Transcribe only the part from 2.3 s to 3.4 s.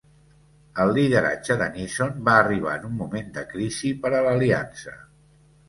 va arribar en un moment